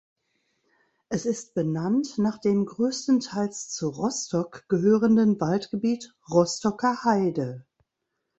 Es 1.09 1.27
ist 1.27 1.53
benannt 1.53 2.17
nach 2.17 2.39
dem 2.39 2.65
größtenteils 2.65 3.69
zu 3.69 3.87
Rostock 3.89 4.65
gehörenden 4.67 5.39
Waldgebiet 5.39 6.15
Rostocker 6.27 7.03
Heide. 7.03 7.67